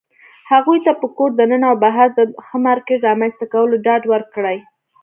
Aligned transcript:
هغوى 0.51 0.77
ته 0.85 0.91
په 1.01 1.07
کور 1.17 1.31
دننه 1.39 1.65
او 1.69 1.75
بهر 1.83 2.07
د 2.17 2.19
ښه 2.45 2.57
مارکيټ 2.65 2.99
رامنځته 3.09 3.45
کولو 3.53 3.75
ډاډ 3.85 4.03
ورکړى 4.13 4.57